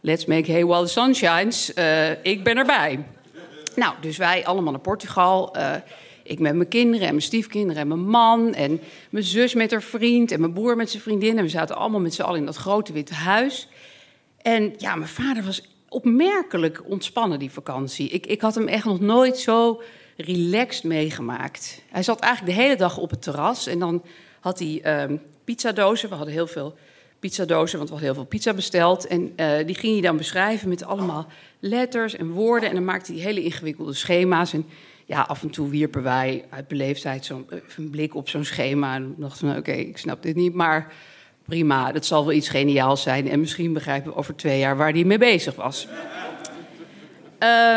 Let's 0.00 0.24
make 0.24 0.52
hay 0.52 0.64
while 0.64 0.84
the 0.84 1.12
sun. 1.14 1.52
Uh, 1.78 2.10
ik 2.24 2.44
ben 2.44 2.56
erbij. 2.56 3.04
Nou, 3.76 3.94
dus 4.00 4.16
wij 4.16 4.44
allemaal 4.44 4.72
naar 4.72 4.80
Portugal... 4.80 5.56
Uh, 5.56 5.74
ik 6.24 6.38
met 6.38 6.54
mijn 6.54 6.68
kinderen 6.68 7.06
en 7.06 7.12
mijn 7.12 7.22
stiefkinderen 7.22 7.82
en 7.82 7.88
mijn 7.88 8.08
man 8.08 8.54
en 8.54 8.80
mijn 9.10 9.24
zus 9.24 9.54
met 9.54 9.70
haar 9.70 9.82
vriend 9.82 10.30
en 10.30 10.40
mijn 10.40 10.52
broer 10.52 10.76
met 10.76 10.90
zijn 10.90 11.02
vriendin. 11.02 11.38
En 11.38 11.44
we 11.44 11.50
zaten 11.50 11.76
allemaal 11.76 12.00
met 12.00 12.14
z'n 12.14 12.22
allen 12.22 12.38
in 12.38 12.46
dat 12.46 12.56
grote 12.56 12.92
witte 12.92 13.14
huis. 13.14 13.68
En 14.42 14.74
ja, 14.78 14.94
mijn 14.94 15.10
vader 15.10 15.44
was 15.44 15.68
opmerkelijk 15.88 16.82
ontspannen, 16.88 17.38
die 17.38 17.50
vakantie. 17.50 18.08
Ik, 18.08 18.26
ik 18.26 18.40
had 18.40 18.54
hem 18.54 18.68
echt 18.68 18.84
nog 18.84 19.00
nooit 19.00 19.38
zo 19.38 19.82
relaxed 20.16 20.84
meegemaakt. 20.84 21.82
Hij 21.90 22.02
zat 22.02 22.20
eigenlijk 22.20 22.56
de 22.56 22.62
hele 22.62 22.76
dag 22.76 22.98
op 22.98 23.10
het 23.10 23.22
terras 23.22 23.66
en 23.66 23.78
dan 23.78 24.02
had 24.40 24.58
hij 24.58 25.02
um, 25.02 25.20
pizzadozen. 25.44 26.08
We 26.08 26.14
hadden 26.14 26.34
heel 26.34 26.46
veel 26.46 26.74
pizzadozen, 27.18 27.78
want 27.78 27.90
we 27.90 27.94
hadden 27.94 28.14
heel 28.14 28.22
veel 28.22 28.30
pizza 28.30 28.54
besteld. 28.54 29.06
En 29.06 29.32
uh, 29.36 29.66
die 29.66 29.74
ging 29.74 29.92
hij 29.92 30.02
dan 30.02 30.16
beschrijven 30.16 30.68
met 30.68 30.84
allemaal 30.84 31.26
letters 31.60 32.16
en 32.16 32.30
woorden. 32.30 32.68
En 32.68 32.74
dan 32.74 32.84
maakte 32.84 33.12
hij 33.12 33.20
hele 33.20 33.42
ingewikkelde 33.42 33.92
schema's. 33.92 34.52
En 34.52 34.66
ja, 35.04 35.20
af 35.20 35.42
en 35.42 35.50
toe 35.50 35.68
wierpen 35.68 36.02
wij 36.02 36.44
uit 36.50 36.68
beleefdheid 36.68 37.24
zo'n 37.24 37.46
een 37.76 37.90
blik 37.90 38.14
op 38.14 38.28
zo'n 38.28 38.44
schema. 38.44 38.94
En 38.94 39.14
dachten 39.18 39.52
we, 39.52 39.58
oké, 39.58 39.72
ik 39.72 39.98
snap 39.98 40.22
dit 40.22 40.36
niet, 40.36 40.54
maar 40.54 40.92
prima, 41.44 41.92
dat 41.92 42.06
zal 42.06 42.24
wel 42.24 42.34
iets 42.34 42.48
geniaals 42.48 43.02
zijn. 43.02 43.28
En 43.28 43.40
misschien 43.40 43.72
begrijpen 43.72 44.10
we 44.10 44.16
over 44.16 44.36
twee 44.36 44.58
jaar 44.58 44.76
waar 44.76 44.92
hij 44.92 45.04
mee 45.04 45.18
bezig 45.18 45.54
was. 45.54 45.88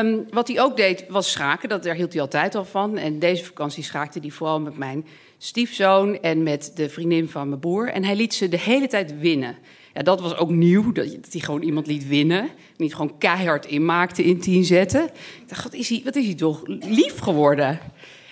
Um, 0.01 0.25
wat 0.29 0.47
hij 0.47 0.61
ook 0.61 0.77
deed, 0.77 1.05
was 1.09 1.31
schaken. 1.31 1.69
Dat, 1.69 1.83
daar 1.83 1.95
hield 1.95 2.13
hij 2.13 2.21
altijd 2.21 2.55
al 2.55 2.65
van. 2.65 2.97
En 2.97 3.19
deze 3.19 3.45
vakantie 3.45 3.83
schaakte 3.83 4.19
hij 4.19 4.29
vooral 4.29 4.59
met 4.59 4.77
mijn 4.77 5.05
stiefzoon 5.37 6.19
en 6.21 6.43
met 6.43 6.71
de 6.75 6.89
vriendin 6.89 7.29
van 7.29 7.47
mijn 7.47 7.59
broer. 7.59 7.89
En 7.89 8.03
hij 8.03 8.15
liet 8.15 8.33
ze 8.33 8.49
de 8.49 8.59
hele 8.59 8.87
tijd 8.87 9.19
winnen. 9.19 9.57
Ja, 9.97 10.03
dat 10.03 10.21
was 10.21 10.37
ook 10.37 10.49
nieuw, 10.49 10.91
dat, 10.91 11.05
hij 11.05 11.41
gewoon 11.41 11.61
iemand 11.61 11.87
liet 11.87 12.07
winnen. 12.07 12.49
Niet 12.75 12.95
gewoon 12.95 13.17
keihard 13.17 13.65
inmaakte 13.65 14.23
in 14.23 14.39
tien 14.39 14.63
zetten. 14.63 15.03
Ik 15.05 15.43
dacht, 15.49 15.63
wat 15.63 15.73
is 15.73 15.89
hij, 15.89 16.01
wat 16.03 16.15
is 16.15 16.25
hij 16.25 16.33
toch 16.35 16.61
lief 16.67 17.19
geworden? 17.19 17.79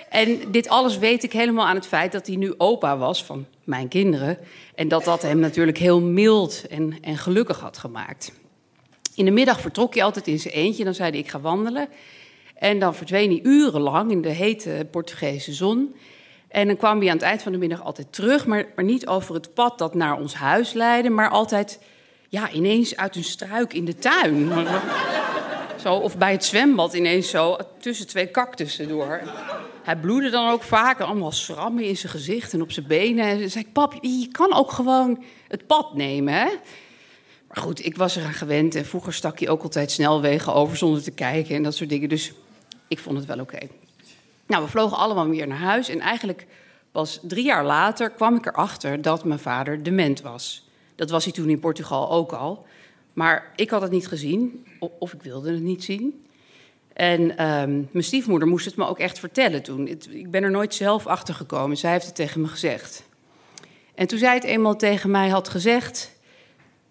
En 0.10 0.52
dit 0.52 0.68
alles 0.68 0.98
weet 0.98 1.24
ik 1.24 1.34
helemaal 1.34 1.66
aan 1.66 1.76
het 1.76 1.88
feit 1.88 2.12
dat 2.12 2.28
hij 2.28 2.36
nu 2.36 2.54
opa 2.58 2.98
was 2.98 3.24
van 3.24 3.46
mijn 3.64 3.88
kinderen. 3.88 4.38
En 4.76 4.88
dat 4.88 5.04
dat 5.04 5.22
hem 5.22 5.40
natuurlijk 5.40 5.78
heel 5.78 6.02
mild 6.02 6.68
en, 6.70 6.98
en 7.02 7.18
gelukkig 7.18 7.60
had 7.60 7.78
gemaakt. 7.78 8.32
In 9.16 9.26
de 9.26 9.32
middag 9.32 9.62
vertrok 9.62 9.94
hij 9.94 10.04
altijd 10.04 10.28
in 10.28 10.40
zijn 10.40 10.54
eentje. 10.54 10.84
Dan 10.84 10.94
zei 10.94 11.10
hij, 11.10 11.20
ik 11.20 11.30
ga 11.30 11.40
wandelen. 11.40 11.88
En 12.56 12.80
dan 12.80 12.96
verdween 12.96 13.30
hij 13.30 13.40
urenlang 13.44 14.12
in 14.12 14.22
de 14.22 14.30
hete 14.30 14.88
Portugese 14.92 15.54
zon. 15.54 15.96
En 16.56 16.68
dan 16.68 16.78
kwam 16.78 17.00
hij 17.00 17.10
aan 17.10 17.16
het 17.16 17.26
eind 17.26 17.42
van 17.42 17.52
de 17.52 17.58
middag 17.58 17.84
altijd 17.84 18.14
terug, 18.14 18.46
maar, 18.46 18.66
maar 18.76 18.86
niet 18.86 19.08
over 19.08 19.36
het 19.36 19.54
pad 19.54 19.78
dat 19.78 19.94
naar 19.94 20.20
ons 20.20 20.34
huis 20.34 20.74
leidde, 20.74 21.10
maar 21.10 21.30
altijd 21.30 21.80
ja, 22.30 22.52
ineens 22.52 22.96
uit 22.96 23.16
een 23.16 23.24
struik 23.24 23.74
in 23.74 23.86
de 23.86 23.96
tuin. 23.96 24.52
zo, 25.84 25.94
of 25.94 26.18
bij 26.18 26.32
het 26.32 26.46
zwembad 26.46 26.94
ineens 26.94 27.30
zo 27.30 27.58
tussen 27.80 28.08
twee 28.08 28.32
cactussen 28.32 28.88
door. 28.88 29.22
Hij 29.84 29.96
bloedde 29.96 30.30
dan 30.30 30.50
ook 30.50 30.64
vaak, 30.64 31.00
allemaal 31.00 31.32
schrammen 31.32 31.84
in 31.84 31.98
zijn 31.98 32.12
gezicht 32.12 32.54
en 32.54 32.62
op 32.62 32.72
zijn 32.72 32.88
benen. 32.88 33.26
En 33.26 33.52
zei 33.52 33.64
ik, 33.64 33.74
pap, 33.74 33.94
je 34.02 34.28
kan 34.32 34.54
ook 34.54 34.72
gewoon 34.72 35.24
het 35.48 35.68
pad 35.68 35.96
nemen? 35.96 36.50
Maar 37.48 37.64
goed, 37.64 37.86
ik 37.86 37.98
was 37.98 38.16
eraan 38.16 38.34
gewend 38.34 38.76
en 38.76 38.86
vroeger 38.86 39.14
stak 39.14 39.40
hij 39.40 39.50
ook 39.50 39.64
altijd 39.64 39.92
snelwegen 39.92 40.54
over 40.54 40.78
zonder 40.78 41.04
te 41.04 41.12
kijken 41.12 41.56
en 41.56 41.64
dat 41.64 41.76
soort 41.76 41.90
dingen. 41.90 42.10
Dus 42.10 42.34
ik 42.88 43.00
vond 43.00 43.18
het 43.18 43.26
wel 43.26 43.40
oké. 43.40 43.68
Nou, 44.46 44.64
we 44.64 44.70
vlogen 44.70 44.98
allemaal 44.98 45.30
weer 45.30 45.48
naar 45.48 45.58
huis. 45.58 45.90
En 45.90 46.00
eigenlijk 46.00 46.48
pas 46.92 47.20
drie 47.22 47.46
jaar 47.46 47.66
later 47.66 48.10
kwam 48.10 48.36
ik 48.36 48.46
erachter 48.46 49.02
dat 49.02 49.24
mijn 49.24 49.40
vader 49.40 49.84
dement 49.84 50.22
was. 50.22 50.70
Dat 50.96 51.10
was 51.10 51.24
hij 51.24 51.34
toen 51.34 51.50
in 51.50 51.60
Portugal 51.60 52.12
ook 52.12 52.32
al. 52.32 52.66
Maar 53.14 53.52
ik 53.56 53.70
had 53.70 53.82
het 53.82 53.92
niet 53.92 54.08
gezien, 54.08 54.66
of 55.00 55.14
ik 55.14 55.22
wilde 55.22 55.52
het 55.52 55.62
niet 55.62 55.84
zien. 55.84 56.26
En 56.94 57.22
um, 57.22 57.90
mijn 57.92 58.04
stiefmoeder 58.04 58.48
moest 58.48 58.66
het 58.66 58.76
me 58.76 58.88
ook 58.88 59.00
echt 59.00 59.20
vertellen 59.20 59.64
toen. 59.64 59.88
Ik 60.10 60.32
ben 60.32 60.44
er 60.44 60.52
nooit 60.52 60.74
zelf 60.74 61.08
achter 61.08 61.34
gekomen. 61.34 61.78
Zij 61.78 61.92
heeft 61.92 62.06
het 62.06 62.16
tegen 62.16 62.42
me 62.42 62.48
gezegd. 62.48 63.04
En 63.96 64.08
toen 64.08 64.20
zij 64.20 64.34
het 64.34 64.44
eenmaal 64.44 64.76
tegen 64.76 65.12
mij 65.12 65.30
had 65.30 65.50
gezegd, 65.50 66.12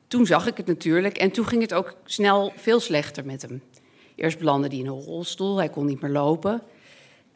toen 0.06 0.26
zag 0.26 0.46
ik 0.46 0.56
het 0.56 0.66
natuurlijk. 0.66 1.18
En 1.18 1.30
toen 1.30 1.46
ging 1.46 1.62
het 1.62 1.74
ook 1.74 1.96
snel 2.04 2.52
veel 2.56 2.80
slechter 2.80 3.24
met 3.24 3.42
hem. 3.42 3.62
Eerst 4.14 4.38
belandde 4.38 4.68
hij 4.68 4.78
in 4.78 4.86
een 4.86 5.02
rolstoel, 5.02 5.56
hij 5.56 5.68
kon 5.68 5.86
niet 5.86 6.00
meer 6.00 6.10
lopen. 6.10 6.62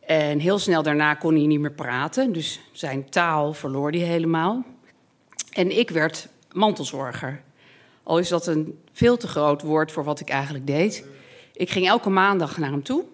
En 0.08 0.38
heel 0.38 0.58
snel 0.58 0.82
daarna 0.82 1.14
kon 1.14 1.34
hij 1.34 1.46
niet 1.46 1.60
meer 1.60 1.72
praten, 1.72 2.32
dus 2.32 2.60
zijn 2.72 3.10
taal 3.10 3.52
verloor 3.52 3.90
hij 3.90 4.00
helemaal. 4.00 4.64
En 5.52 5.78
ik 5.78 5.90
werd 5.90 6.28
mantelzorger. 6.52 7.42
Al 8.02 8.18
is 8.18 8.28
dat 8.28 8.46
een 8.46 8.78
veel 8.92 9.16
te 9.16 9.28
groot 9.28 9.62
woord 9.62 9.92
voor 9.92 10.04
wat 10.04 10.20
ik 10.20 10.28
eigenlijk 10.28 10.66
deed. 10.66 11.04
Ik 11.52 11.70
ging 11.70 11.86
elke 11.86 12.10
maandag 12.10 12.58
naar 12.58 12.70
hem 12.70 12.82
toe. 12.82 13.04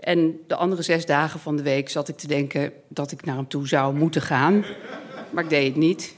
En 0.00 0.40
de 0.46 0.56
andere 0.56 0.82
zes 0.82 1.06
dagen 1.06 1.40
van 1.40 1.56
de 1.56 1.62
week 1.62 1.88
zat 1.88 2.08
ik 2.08 2.16
te 2.16 2.26
denken 2.26 2.72
dat 2.88 3.12
ik 3.12 3.24
naar 3.24 3.36
hem 3.36 3.48
toe 3.48 3.68
zou 3.68 3.94
moeten 3.94 4.22
gaan. 4.22 4.64
Maar 5.30 5.44
ik 5.44 5.50
deed 5.50 5.66
het 5.66 5.76
niet. 5.76 6.16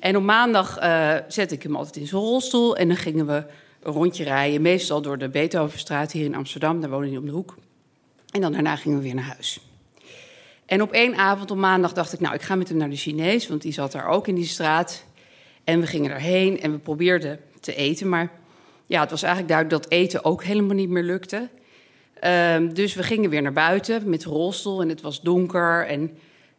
En 0.00 0.16
op 0.16 0.22
maandag 0.22 0.82
uh, 0.82 1.14
zette 1.28 1.54
ik 1.54 1.62
hem 1.62 1.76
altijd 1.76 1.96
in 1.96 2.06
zijn 2.06 2.20
rolstoel. 2.22 2.76
En 2.76 2.88
dan 2.88 2.96
gingen 2.96 3.26
we 3.26 3.44
een 3.82 3.92
rondje 3.92 4.24
rijden. 4.24 4.62
Meestal 4.62 5.02
door 5.02 5.18
de 5.18 5.28
Beethovenstraat 5.28 6.12
hier 6.12 6.24
in 6.24 6.34
Amsterdam. 6.34 6.80
Daar 6.80 6.90
woonde 6.90 7.08
hij 7.08 7.16
om 7.16 7.26
de 7.26 7.32
hoek. 7.32 7.54
En 8.30 8.40
dan 8.40 8.52
daarna 8.52 8.76
gingen 8.76 8.98
we 8.98 9.04
weer 9.04 9.14
naar 9.14 9.24
huis. 9.24 9.60
En 10.66 10.82
op 10.82 10.92
één 10.92 11.16
avond 11.16 11.50
op 11.50 11.56
maandag 11.56 11.92
dacht 11.92 12.12
ik, 12.12 12.20
nou, 12.20 12.34
ik 12.34 12.42
ga 12.42 12.54
met 12.54 12.68
hem 12.68 12.76
naar 12.76 12.90
de 12.90 12.96
Chinees, 12.96 13.48
want 13.48 13.62
die 13.62 13.72
zat 13.72 13.92
daar 13.92 14.06
ook 14.06 14.28
in 14.28 14.34
die 14.34 14.46
straat. 14.46 15.04
En 15.64 15.80
we 15.80 15.86
gingen 15.86 16.10
erheen 16.10 16.60
en 16.60 16.72
we 16.72 16.78
probeerden 16.78 17.40
te 17.60 17.74
eten, 17.74 18.08
maar 18.08 18.30
ja, 18.86 19.00
het 19.00 19.10
was 19.10 19.22
eigenlijk 19.22 19.52
duidelijk 19.52 19.82
dat 19.82 19.92
eten 19.92 20.24
ook 20.24 20.44
helemaal 20.44 20.76
niet 20.76 20.88
meer 20.88 21.02
lukte. 21.02 21.48
Um, 22.24 22.74
dus 22.74 22.94
we 22.94 23.02
gingen 23.02 23.30
weer 23.30 23.42
naar 23.42 23.52
buiten 23.52 24.08
met 24.08 24.20
de 24.20 24.28
rolstoel 24.28 24.80
en 24.80 24.88
het 24.88 25.00
was 25.00 25.20
donker 25.20 25.86
en, 25.86 26.18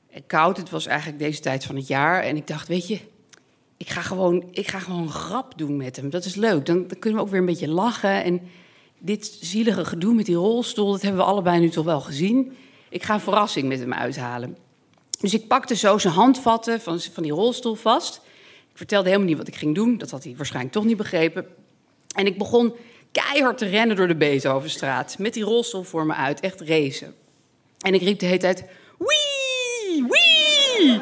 en, 0.09 0.25
koud. 0.27 0.57
Het 0.57 0.69
was 0.69 0.85
eigenlijk 0.85 1.19
deze 1.19 1.39
tijd 1.39 1.65
van 1.65 1.75
het 1.75 1.87
jaar. 1.87 2.23
En 2.23 2.35
ik 2.35 2.47
dacht, 2.47 2.67
weet 2.67 2.87
je, 2.87 2.99
ik 3.77 3.89
ga 3.89 4.01
gewoon, 4.01 4.47
ik 4.51 4.67
ga 4.67 4.79
gewoon 4.79 5.01
een 5.01 5.09
grap 5.09 5.57
doen 5.57 5.77
met 5.77 5.95
hem. 5.95 6.09
Dat 6.09 6.25
is 6.25 6.35
leuk. 6.35 6.65
Dan, 6.65 6.87
dan 6.87 6.99
kunnen 6.99 7.19
we 7.19 7.25
ook 7.25 7.31
weer 7.31 7.39
een 7.39 7.45
beetje 7.45 7.69
lachen. 7.69 8.23
En 8.23 8.41
dit 9.01 9.37
zielige 9.41 9.85
gedoe 9.85 10.13
met 10.13 10.25
die 10.25 10.35
rolstoel, 10.35 10.91
dat 10.91 11.01
hebben 11.01 11.21
we 11.21 11.27
allebei 11.27 11.59
nu 11.59 11.69
toch 11.69 11.85
wel 11.85 12.01
gezien. 12.01 12.57
Ik 12.89 13.03
ga 13.03 13.13
een 13.13 13.19
verrassing 13.19 13.67
met 13.67 13.79
hem 13.79 13.93
uithalen. 13.93 14.57
Dus 15.19 15.33
ik 15.33 15.47
pakte 15.47 15.75
zo 15.75 15.97
zijn 15.97 16.13
handvatten 16.13 16.81
van, 16.81 16.99
van 16.99 17.23
die 17.23 17.31
rolstoel 17.31 17.75
vast. 17.75 18.15
Ik 18.71 18.77
vertelde 18.77 19.07
helemaal 19.07 19.27
niet 19.27 19.37
wat 19.37 19.47
ik 19.47 19.55
ging 19.55 19.75
doen. 19.75 19.97
Dat 19.97 20.11
had 20.11 20.23
hij 20.23 20.33
waarschijnlijk 20.37 20.73
toch 20.73 20.85
niet 20.85 20.97
begrepen. 20.97 21.45
En 22.15 22.25
ik 22.25 22.37
begon 22.37 22.75
keihard 23.11 23.57
te 23.57 23.65
rennen 23.65 23.95
door 23.95 24.07
de 24.07 24.15
Beethovenstraat. 24.15 25.17
Met 25.17 25.33
die 25.33 25.43
rolstoel 25.43 25.83
voor 25.83 26.05
me 26.05 26.13
uit. 26.13 26.39
Echt 26.39 26.61
racen. 26.61 27.13
En 27.79 27.93
ik 27.93 28.01
riep 28.01 28.19
de 28.19 28.25
hele 28.25 28.37
tijd... 28.37 28.65
Wee! 28.97 30.05
Wee! 30.07 31.01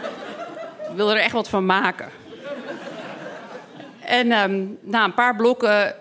Ik 0.89 0.95
wilde 0.95 1.13
er 1.13 1.19
echt 1.19 1.33
wat 1.33 1.49
van 1.49 1.65
maken. 1.65 2.09
En 3.99 4.31
um, 4.31 4.77
na 4.81 5.03
een 5.03 5.13
paar 5.13 5.35
blokken 5.35 5.95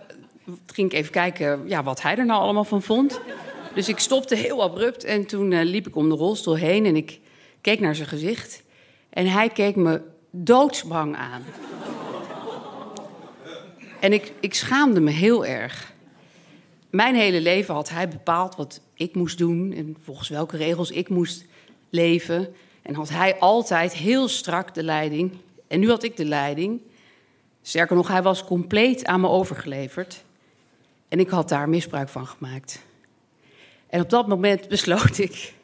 ging 0.67 0.93
ik 0.93 0.99
even 0.99 1.13
kijken 1.13 1.63
ja, 1.67 1.83
wat 1.83 2.03
hij 2.03 2.17
er 2.17 2.27
nou 2.27 2.43
allemaal 2.43 2.65
van 2.65 2.83
vond. 2.83 3.21
Dus 3.75 3.89
ik 3.89 3.99
stopte 3.99 4.35
heel 4.35 4.63
abrupt 4.63 5.05
en 5.05 5.27
toen 5.27 5.51
uh, 5.51 5.63
liep 5.63 5.87
ik 5.87 5.97
om 5.97 6.09
de 6.09 6.15
rolstoel 6.15 6.57
heen 6.57 6.87
en 6.87 6.97
ik 6.97 7.21
keek 7.61 7.81
naar 7.81 7.95
zijn 7.95 8.09
gezicht. 8.09 8.63
En 9.11 9.27
hij 9.27 9.49
keek 9.49 9.77
me 9.77 10.01
doodsbang 10.31 11.17
aan. 11.17 11.45
En 14.01 14.13
ik, 14.13 14.33
ik 14.41 14.55
schaamde 14.55 15.01
me 15.01 15.11
heel 15.11 15.47
erg. 15.47 15.93
Mijn 16.91 17.15
hele 17.15 17.41
leven 17.41 17.75
had 17.75 17.89
hij 17.89 18.09
bepaald 18.09 18.57
wat 18.57 18.81
ik 18.95 19.15
moest 19.15 19.39
doen 19.39 19.73
en 19.73 19.97
volgens 20.03 20.29
welke 20.29 20.57
regels 20.57 20.91
ik 20.91 21.09
moest 21.09 21.45
leven. 21.91 22.55
En 22.83 22.95
had 22.95 23.09
hij 23.09 23.39
altijd 23.39 23.93
heel 23.93 24.29
strak 24.29 24.75
de 24.75 24.83
leiding. 24.83 25.33
En 25.67 25.81
nu 25.81 25.89
had 25.89 26.03
ik 26.03 26.17
de 26.17 26.25
leiding. 26.25 26.81
Sterker 27.63 27.97
nog, 27.97 28.09
hij 28.09 28.23
was 28.23 28.45
compleet 28.45 29.05
aan 29.05 29.21
me 29.21 29.29
overgeleverd. 29.29 30.25
En 31.09 31.21
ik 31.21 31.29
had 31.29 31.49
daar 31.49 31.69
misbruik 31.69 32.09
van 32.09 32.27
gemaakt. 32.27 32.83
En 33.87 34.01
op 34.01 34.11
dat 34.11 34.29
moment 34.29 34.69
besloot 34.69 35.19
ik 35.19 35.55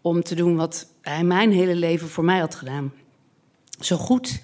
om 0.00 0.22
te 0.22 0.34
doen 0.34 0.56
wat 0.56 0.86
hij 1.00 1.24
mijn 1.24 1.52
hele 1.52 1.74
leven 1.74 2.08
voor 2.08 2.24
mij 2.24 2.38
had 2.38 2.54
gedaan. 2.54 2.92
Zo 3.80 3.96
goed 3.96 4.42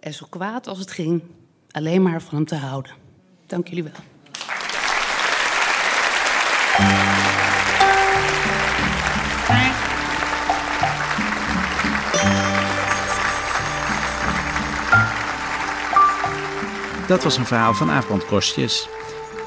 en 0.00 0.14
zo 0.14 0.26
kwaad 0.30 0.66
als 0.66 0.78
het 0.78 0.90
ging, 0.90 1.22
alleen 1.70 2.02
maar 2.02 2.22
van 2.22 2.34
hem 2.34 2.46
te 2.46 2.54
houden. 2.54 2.92
Dank 3.46 3.68
jullie 3.68 3.82
wel. 3.82 3.92
Dat 17.06 17.22
was 17.22 17.36
een 17.36 17.46
verhaal 17.46 17.74
van 17.74 17.90
Aafbrand. 17.90 18.24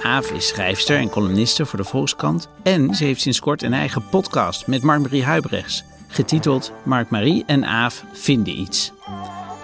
Aaf 0.03 0.31
is 0.31 0.47
schrijfster 0.47 0.97
en 0.97 1.09
columniste 1.09 1.65
voor 1.65 1.79
de 1.79 1.85
Volkskrant. 1.85 2.49
En 2.63 2.95
ze 2.95 3.03
heeft 3.03 3.21
sinds 3.21 3.39
kort 3.39 3.63
een 3.63 3.73
eigen 3.73 4.03
podcast 4.09 4.67
met 4.67 4.81
Mark-Marie 4.81 5.23
Huibrechts. 5.23 5.83
Getiteld 6.07 6.71
Mark-Marie 6.83 7.43
en 7.45 7.65
Aaf 7.65 8.03
vinden 8.13 8.59
iets. 8.59 8.91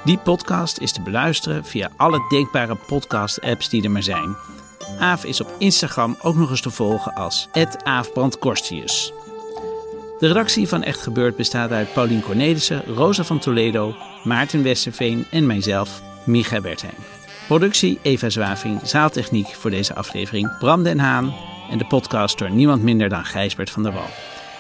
Die 0.04 0.18
podcast 0.18 0.78
is 0.78 0.92
te 0.92 1.02
beluisteren 1.02 1.66
via 1.66 1.92
alle 1.98 2.26
denkbare 2.30 2.76
podcast-apps 2.76 3.70
die 3.70 3.84
er 3.84 3.92
maar 3.92 4.04
zijn. 4.04 4.36
Aaf 5.00 5.26
is 5.26 5.42
op 5.42 5.56
Instagram 5.58 6.18
ook 6.22 6.36
nog 6.36 6.50
eens 6.50 6.62
te 6.62 6.70
volgen 6.70 7.14
als 7.14 7.48
@aafbrandkorstius. 7.84 9.14
De 10.20 10.28
redactie 10.28 10.68
van 10.68 10.84
Echt 10.84 11.02
Gebeurd 11.02 11.36
bestaat 11.36 11.72
uit 11.72 11.94
Paulien 11.94 12.22
Cornelissen, 12.22 12.86
Rosa 12.86 13.24
van 13.24 13.40
Toledo, 13.40 13.96
Maarten 14.24 14.64
Westerveen 14.64 15.26
en 15.32 15.46
mijzelf, 15.46 16.02
Micha 16.26 16.62
Bertheim. 16.62 17.15
Productie 17.48 18.00
Eva 18.02 18.30
Zwaving, 18.30 18.80
zaaltechniek 18.84 19.48
voor 19.48 19.70
deze 19.70 19.96
aflevering 19.96 20.58
Bram 20.58 20.84
den 20.84 21.00
Haan 21.00 21.34
en 21.70 21.78
de 21.78 21.86
podcast 21.86 22.38
door 22.38 22.50
niemand 22.50 22.84
minder 22.84 23.10
dan 23.10 23.26
Gijsbert 23.26 23.70
van 23.70 23.84
der 23.84 23.94
Wal. 23.94 24.10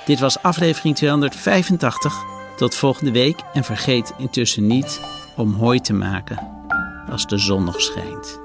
Dit 0.05 0.19
was 0.19 0.41
aflevering 0.41 0.95
285. 0.95 2.13
Tot 2.57 2.75
volgende 2.75 3.11
week 3.11 3.39
en 3.53 3.63
vergeet 3.63 4.13
intussen 4.17 4.67
niet 4.67 5.01
om 5.35 5.53
hooi 5.53 5.81
te 5.81 5.93
maken 5.93 6.39
als 7.09 7.27
de 7.27 7.37
zon 7.37 7.63
nog 7.63 7.81
schijnt. 7.81 8.44